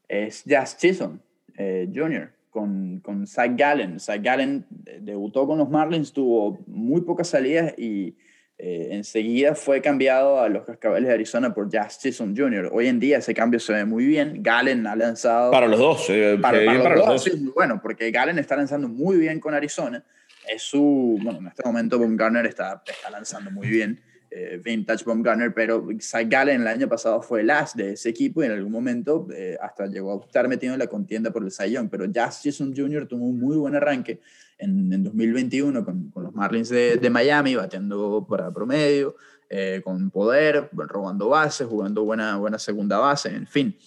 [0.07, 1.19] es Jazz Chisholm
[1.57, 2.31] eh, Jr.
[2.49, 3.99] con, con Zach Gallen.
[3.99, 4.65] Zach Gallen
[5.01, 8.15] debutó con los Marlins, tuvo muy pocas salidas y
[8.57, 12.69] eh, enseguida fue cambiado a los Cascabeles de Arizona por Jazz Chisholm Jr.
[12.71, 14.43] Hoy en día ese cambio se ve muy bien.
[14.43, 15.51] Gallen ha lanzado...
[15.51, 16.05] Para los dos.
[16.09, 20.03] Eh, para, los, dos, Sí, bueno, porque Gallen está lanzando muy bien con Arizona.
[20.47, 21.19] Es su...
[21.21, 23.99] Bueno, en este momento Garner está, está lanzando muy bien.
[24.35, 28.41] Eh, vintage Baumgartner, pero Cy Gallen el año pasado fue el as de ese equipo
[28.41, 31.51] y en algún momento eh, hasta llegó a estar metido en la contienda por el
[31.51, 33.05] Cy pero Jazz Jason Jr.
[33.05, 34.21] tuvo un muy buen arranque
[34.57, 39.15] en, en 2021 con, con, los Marlins de, de, Miami, bateando para promedio,
[39.51, 43.77] eh, con poder, robando bases, jugando buena, buena segunda base, en fin,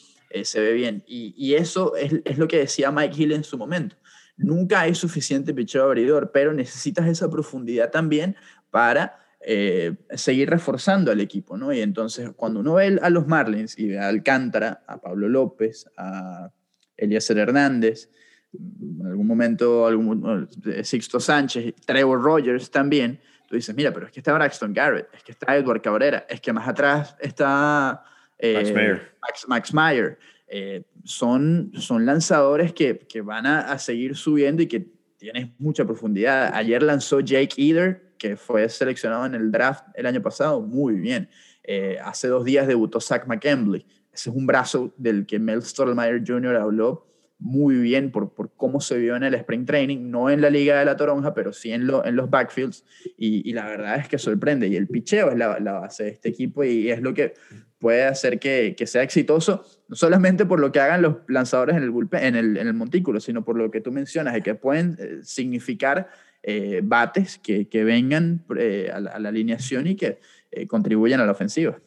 [0.45, 1.03] se ve bien.
[1.09, 3.97] Y, y eso es, es, lo que decía Mike Hill en su momento.
[4.37, 8.37] Nunca hay suficiente picheo abridor, pero necesitas esa profundidad también
[8.71, 11.73] para eh, seguir reforzando al equipo, ¿no?
[11.73, 15.89] Y entonces cuando uno ve a los Marlins y ve a Alcántara, a Pablo López,
[15.97, 16.51] a
[16.97, 18.11] Eliezer Hernández,
[18.53, 20.49] en algún momento algún,
[20.83, 25.23] Sixto Sánchez, Trevor Rogers también, tú dices, mira, pero es que está Braxton Garrett, es
[25.23, 28.03] que está Edward Cabrera, es que más atrás está
[28.39, 29.13] eh, Max Meyer.
[29.47, 30.19] Max, Meyer.
[30.49, 35.85] Eh, son, son lanzadores que, que van a, a, seguir subiendo y que tienen mucha
[35.85, 36.53] profundidad.
[36.53, 41.29] Ayer lanzó Jake Eder, que fue seleccionado en el draft el año pasado, muy bien.
[41.63, 43.87] Eh, hace dos días debutó Zach McEmbley.
[44.13, 46.57] Ese es un brazo del que Mel Stottlemyre Jr.
[46.57, 47.07] habló
[47.39, 50.79] muy bien por, por, cómo se vio en el Spring Training, no en la Liga
[50.79, 52.85] de la Toronja, pero sí en, lo, en los backfields.
[53.17, 54.69] Y, la verdad es que sorprende.
[54.69, 57.35] Y el picheo es la, base de este equipo y es lo que
[57.79, 61.83] puede hacer que, que, sea exitoso, no solamente por lo que hagan los lanzadores en
[61.83, 64.97] el, en el, en el montículo, sino por lo que tú mencionas, y que pueden
[64.99, 66.09] eh, significar
[66.49, 70.21] eh, bates que, que vengan eh, a, la, alineación y que
[70.53, 71.81] eh, contribuyan a la ofensiva.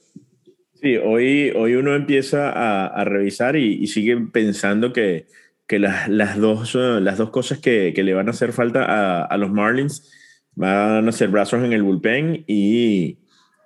[0.73, 5.27] Sí, hoy, hoy uno empieza a, a revisar y, y, sigue pensando que,
[5.65, 9.23] que las, las, dos, las dos cosas que, que, le van a hacer falta a,
[9.23, 10.11] a, los Marlins
[10.55, 13.17] van a ser brazos en el bullpen y,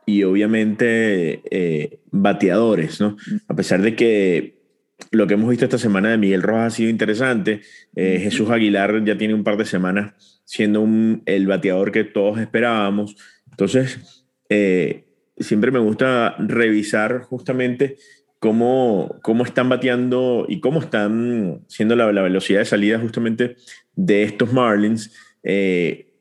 [0.05, 3.17] y obviamente bateadores, ¿no?
[3.47, 4.62] A pesar de que
[5.11, 7.61] lo que hemos visto esta semana de Miguel Rojas ha sido interesante,
[7.95, 10.13] Jesús Aguilar ya tiene un par de semanas
[10.45, 13.15] siendo un, el bateador que todos esperábamos.
[13.49, 17.97] Entonces, eh, siempre me gusta revisar justamente
[18.39, 23.55] cómo, cómo están bateando y cómo están siendo la, la velocidad de salida justamente
[23.95, 25.13] de estos Marlins.
[25.43, 26.13] Eh,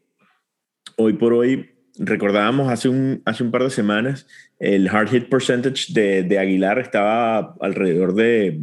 [0.96, 4.26] hoy por hoy, recordábamos hace un, hace un par de semanas,
[4.62, 8.60] el hard hit percentage de, de Aguilar estaba alrededor de,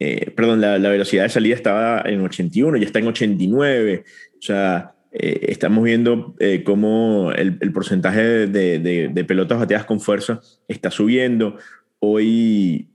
[0.00, 4.04] eh, perdón, la, la, velocidad de salida estaba en 81, ya está en 89.
[4.36, 9.86] O sea, eh, estamos viendo eh, cómo el, el porcentaje de, de, de, pelotas bateadas
[9.86, 11.56] con fuerza está subiendo.
[12.00, 12.88] Hoy,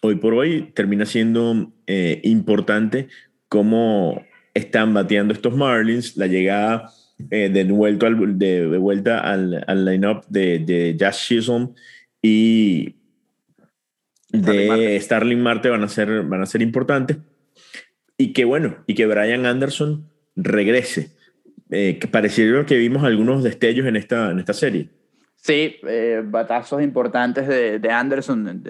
[0.00, 3.08] hoy por hoy termina siendo eh, importante
[3.48, 4.22] cómo
[4.54, 6.16] están bateando estos Marlins.
[6.16, 6.90] La llegada
[7.30, 11.74] eh, de, vuelto al, de, vuelta al, al line-up de, de Jazz Chisholm
[12.22, 12.96] y
[14.30, 17.18] de Starling Marte van a ser, van a ser importantes.
[18.16, 21.16] Y que bueno, y que Brian Anderson regrese.
[21.70, 24.88] Eh, que pareciera que vimos algunos destellos en esta, en esta serie.
[25.36, 28.62] Sí, eh, batazos importantes de, de Anderson,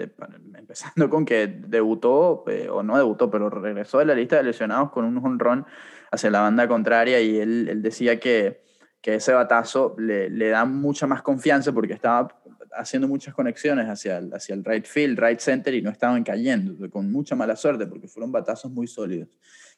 [0.57, 4.91] empezando con que debutó, eh, o no debutó, pero regresó de la lista de lesionados
[4.91, 5.65] con un honrón
[6.11, 8.61] hacia la banda contraria y él, él decía que,
[9.01, 12.27] que, ese batazo le, le, da mucha más confianza porque estaba
[12.73, 16.89] haciendo muchas conexiones hacia el, hacia el right field, right center y no estaban cayendo,
[16.89, 19.29] con mucha mala suerte porque fueron batazos muy sólidos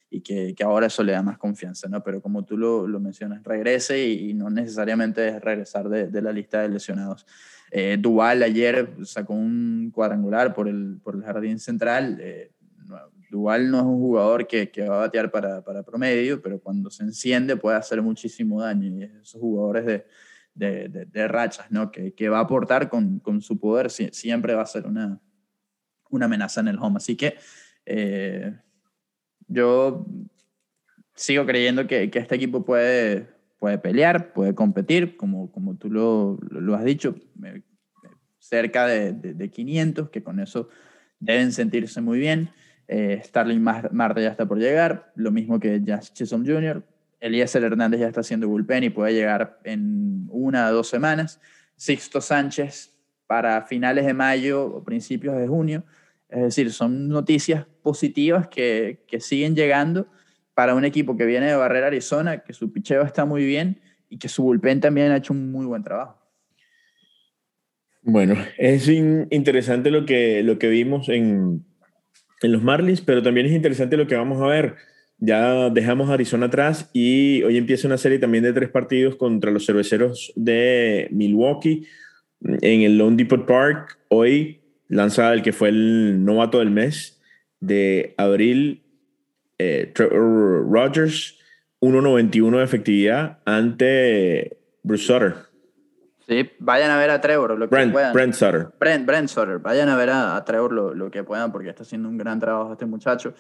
[0.10, 2.04] y que, que, ahora eso le da más confianza, ¿no?
[2.04, 6.34] Pero como tú lo, lo mencionas, regrese y, no necesariamente es regresar de, de la
[6.34, 7.26] lista de lesionados.
[7.72, 12.18] Eh, Duval ayer sacó un cuadrangular por el, por el jardín central.
[12.20, 12.52] Eh,
[13.32, 16.90] Duval no es un jugador que, que va a batear para, para, promedio, pero cuando
[16.90, 18.88] se enciende puede hacer muchísimo daño.
[18.88, 20.06] Y esos jugadores de,
[20.54, 21.92] de, de, rachas, ¿no?
[21.92, 25.22] Que, que, va a aportar con, con su poder, siempre va a ser una,
[26.10, 26.98] una amenaza en el home.
[26.98, 27.36] Así que
[27.86, 28.54] eh,
[29.48, 30.06] yo
[31.16, 36.38] sigo creyendo que, que, este equipo puede, puede pelear, puede competir, como, como tú lo,
[36.50, 37.16] lo has dicho,
[38.40, 40.68] cerca de, de, 500, que con eso
[41.22, 42.50] deben sentirse muy bien.
[42.88, 46.84] Eh, Starling Marte ya está por llegar, lo mismo que Jazz Chisholm Jr.
[47.22, 51.40] Eliezer Hernández ya está haciendo bullpen y puede llegar en una o dos semanas.
[51.76, 52.92] Sixto Sánchez
[53.28, 55.84] para finales de mayo o principios de junio.
[56.28, 60.08] Es decir, son noticias positivas que, que, siguen llegando
[60.54, 64.18] para un equipo que viene de Barrera, Arizona, que su picheo está muy bien y
[64.18, 66.20] que su bullpen también ha hecho un muy buen trabajo.
[68.04, 71.66] Bueno, es interesante lo que, lo que vimos en,
[72.42, 74.76] en los Marlins, pero también es interesante lo que vamos a ver.
[75.18, 79.66] Ya dejamos Arizona atrás y hoy empieza una serie también de tres partidos contra los
[79.66, 81.86] cerveceros de Milwaukee
[82.44, 84.00] en el Lone Depot Park.
[84.08, 87.22] Hoy lanza el que fue el novato del mes
[87.60, 88.82] de abril,
[89.60, 91.38] eh, Trevor Rogers,
[91.82, 95.51] 1.91 de efectividad ante Bruce Sutter.
[96.32, 98.14] Sí, vayan a ver a Trevor lo que Brent, puedan.
[98.14, 98.70] Brent Sutter.
[98.80, 99.60] Brent, Brent Sutter.
[99.60, 102.72] Vayan a ver a, Trevor lo, lo, que puedan porque está haciendo un gran trabajo
[102.72, 103.34] este muchacho.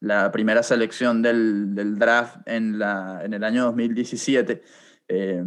[0.00, 4.62] La primera selección del, del draft en, la, en el año 2017.
[5.08, 5.44] Eh,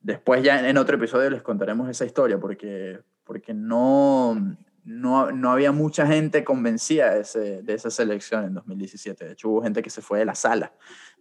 [0.00, 5.72] después ya en otro episodio les contaremos esa historia porque, porque no, no, no, había
[5.72, 9.24] mucha gente convencida de, ese, de, esa selección en 2017.
[9.24, 10.72] De hecho, hubo gente que se fue de la sala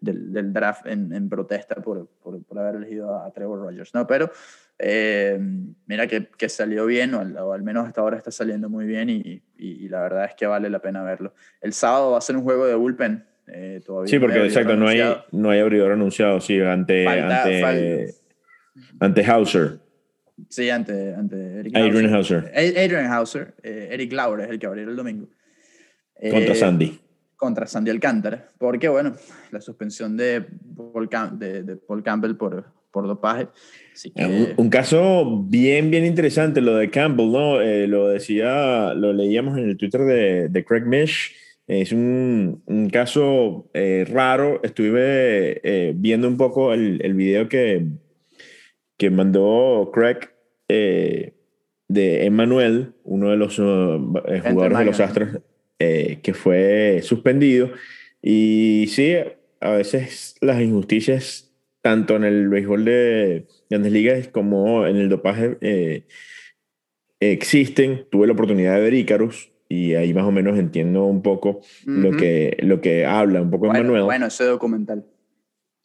[0.02, 3.94] del, del draft en, en, protesta por, por, por, haber elegido a, Trevor Rogers.
[3.94, 4.06] ¿no?
[4.06, 4.32] Pero
[4.80, 5.40] eh,
[5.86, 8.86] mira que, que, salió bien, o al, o al, menos hasta ahora está saliendo muy
[8.86, 11.34] bien, y, y, y, la verdad es que vale la pena verlo.
[11.62, 13.26] El sábado va a ser un juego de bullpen.
[13.48, 17.62] Eh, todavía sí, porque exacto, no hay, no hay abridor anunciado, sí, ante, falta, ante,
[17.62, 18.14] falta.
[19.00, 19.80] ante Hauser.
[20.50, 22.52] Sí, ante, ante Eric Adrian Hauser.
[22.56, 23.54] Adrian Hauser.
[23.62, 25.30] Eh, Eric Lauer es el que abrió el domingo.
[26.20, 27.00] Contra eh, Sandy.
[27.36, 28.48] Contra Sandy Alcántara.
[28.58, 29.14] Porque, bueno,
[29.52, 30.44] la suspensión de
[30.76, 33.48] Paul, Cam de, de Paul Campbell por, por dopaje.
[34.16, 34.26] Que...
[34.26, 37.60] Un, un, caso bien, bien interesante lo de Campbell, ¿no?
[37.60, 41.36] Eh, lo decía, lo leíamos en el Twitter de, de Craig Mish.
[41.68, 44.62] Es un, un caso eh, raro.
[44.64, 47.86] Estuve eh, viendo un poco el, el video que,
[48.98, 50.30] que mandó Craig
[50.68, 55.40] de Emmanuel, uno de los jugadores de los Astros,
[55.78, 57.70] que fue suspendido.
[58.22, 59.16] Y sí,
[59.60, 61.53] a veces las injusticias,
[61.84, 66.06] tanto en el béisbol de grandes ligas como en el dopaje, eh,
[67.20, 68.08] existen.
[68.10, 71.62] Tuve la oportunidad de ver Icarus y ahí más o menos entiendo un poco uh
[71.86, 71.98] -huh.
[71.98, 74.04] lo, que, lo que habla, un poco bueno, Emmanuel.
[74.04, 75.06] Bueno, ese documental.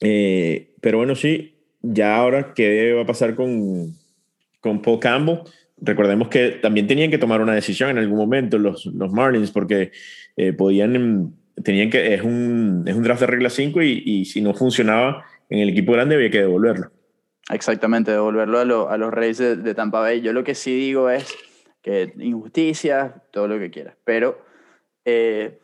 [0.00, 3.92] pero bueno, sí, ya ahora, ¿qué va a pasar con,
[4.60, 5.38] con Paul Campbell?
[5.80, 9.90] Recordemos que también tenían que tomar una decisión en algún momento los, los Marlins porque
[10.36, 11.34] eh, podían,
[11.64, 15.24] tenían que, es un, es un draft de regla 5 y, y, si no funcionaba
[15.48, 16.90] en el equipo grande había que devolverlo.
[17.50, 20.20] Exactamente, devolverlo a, lo, a los Reyes de, Tampa Bay.
[20.20, 21.34] Yo lo que sí digo es
[21.82, 24.44] que injusticia, todo lo que quieras, pero
[25.04, 25.58] eh,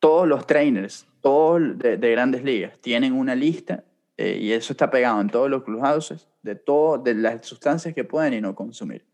[0.00, 3.84] todos los trainers, todos de, de grandes ligas, tienen una lista
[4.18, 8.02] eh, y eso está pegado en todos los clubhouses, de, todo, de las sustancias que
[8.02, 9.06] pueden y no consumir.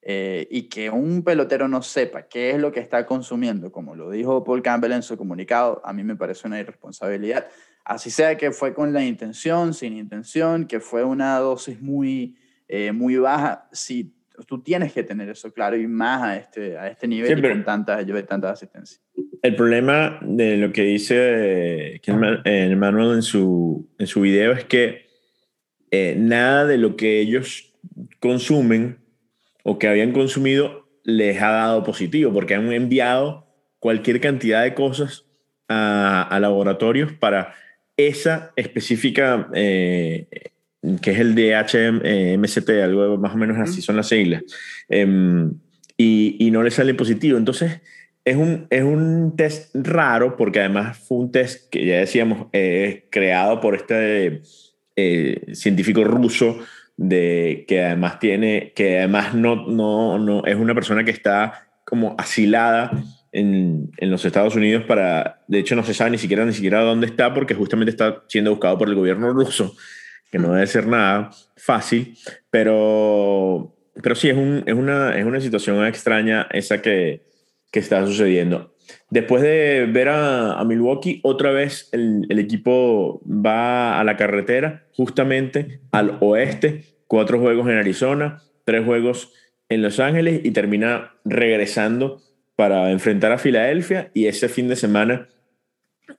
[0.00, 4.08] Eh, y que un pelotero no sepa qué es lo que está consumiendo, como lo
[4.10, 7.46] dijo Paul Campbell en su comunicado, a mí me parece una irresponsabilidad.
[7.86, 12.90] Así sea que fue con la intención, sin intención, que fue una dosis muy, eh,
[12.90, 14.12] muy baja, si
[14.48, 17.48] tú tienes que tener eso claro y más a este, a este nivel sí, y
[17.48, 19.00] con tantas, tantas asistencias.
[19.40, 22.00] El problema de lo que dice
[22.44, 25.06] Emmanuel en su, en su video es que
[25.92, 27.72] eh, nada de lo que ellos
[28.18, 28.98] consumen
[29.62, 33.46] o que habían consumido les ha dado positivo, porque han enviado
[33.78, 35.24] cualquier cantidad de cosas
[35.68, 37.54] a, laboratorios para
[37.96, 40.26] esa específica, eh,
[41.00, 44.42] que es el DHMCT, algo más o menos así son las siglas,
[44.88, 45.52] em,
[45.96, 47.38] y, y, no le sale positivo.
[47.38, 47.80] Entonces,
[48.24, 52.48] es un, es un test raro porque además fue un test que ya decíamos,
[53.10, 54.42] creado por este
[54.98, 56.58] eh, científico ruso
[56.96, 62.14] de, que además tiene, que además no, no, no, es una persona que está como
[62.16, 62.90] asilada
[63.32, 66.82] en, en, los Estados Unidos para, de hecho no se sabe ni siquiera ni siquiera
[66.82, 69.74] dónde está porque justamente está siendo buscado por el gobierno ruso,
[70.30, 72.16] que no debe ser nada fácil,
[72.50, 77.26] pero, pero sí, es, un, es, una, es una situación extraña esa que,
[77.70, 78.74] que está sucediendo.
[79.10, 85.80] Después de ver a, Milwaukee, otra vez el, el, equipo va a la carretera, justamente
[85.90, 89.32] al oeste, cuatro juegos en Arizona, tres juegos
[89.68, 92.22] en Los Ángeles y termina regresando
[92.56, 95.28] para enfrentar a Filadelfia y ese fin de semana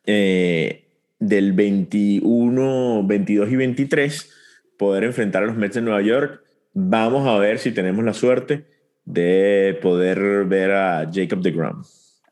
[0.05, 0.87] eh,
[1.19, 4.33] del 21, 22 y 23
[4.77, 6.43] poder enfrentar a los Mets de Nueva York.
[6.73, 8.65] Vamos a ver si tenemos la suerte
[9.03, 11.83] de poder ver a Jacob de Gram.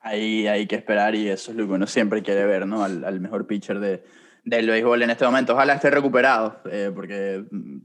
[0.01, 2.83] Ahí hay que esperar y eso es lo que uno siempre quiere ver, ¿no?
[2.83, 4.03] Al, mejor pitcher de,
[4.43, 5.53] del béisbol en este momento.
[5.53, 7.77] Ojalá esté recuperado, eh, porque mm,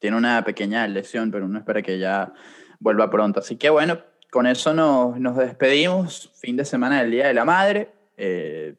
[0.00, 2.32] tiene una pequeña lesión, pero uno espera que ya
[2.80, 3.38] vuelva pronto.
[3.38, 4.00] Así que bueno,
[4.30, 6.30] con eso nos, nos despedimos.
[6.34, 7.88] Fin de semana del Día de la Madre.
[8.16, 8.74] Eh,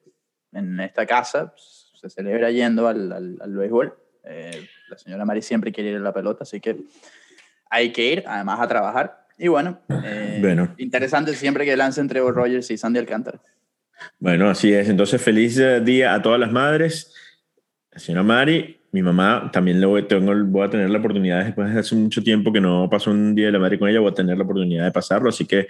[0.51, 3.97] en esta casa se celebra yendo al, al, béisbol.
[4.23, 6.77] Eh, la señora Mari siempre quiere ir a la pelota, así que
[7.69, 9.27] hay que ir, además a trabajar.
[9.37, 10.73] Y bueno, eh, bueno.
[10.77, 13.39] interesante siempre que lancen Trevor Rogers y Sandy Alcántara.
[14.17, 14.89] Bueno, así es.
[14.89, 17.13] Entonces, feliz día a todas las madres.
[17.91, 21.73] La señora Mari, mi mamá también le voy, tengo, voy a tener la oportunidad, después
[21.73, 24.11] de hace mucho tiempo que no paso un día de la madre con ella, voy
[24.11, 25.67] a tener la oportunidad de pasarlo, así que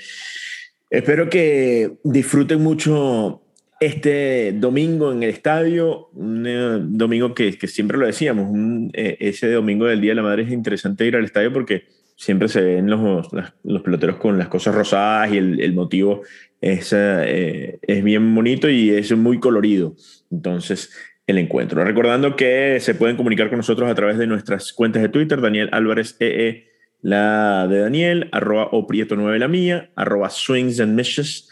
[0.90, 3.42] espero que disfruten mucho
[3.80, 8.50] este domingo en el estadio, un eh, domingo que, que, siempre lo decíamos,
[8.94, 12.50] eh, ese domingo del Día de la Madre es interesante ir al estadio porque siempre
[12.50, 13.28] se ven los,
[13.64, 16.24] los peloteros con las cosas rosadas y el, el motivo
[16.60, 19.96] es, eh, es bien bonito y es muy colorido.
[20.30, 20.92] Entonces,
[21.30, 21.84] el encuentro.
[21.84, 25.70] Recordando que se pueden comunicar con nosotros a través de nuestras cuentas de Twitter, Daniel
[25.72, 26.68] Álvarez EE,
[27.02, 31.50] la de Daniel, arroba oprieto 9 la mía, arroba swings and misses,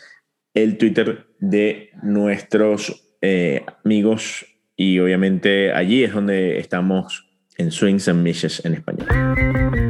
[0.54, 8.24] el Twitter de nuestros eh, amigos y obviamente allí es donde estamos en swings and
[8.24, 9.87] misses en español.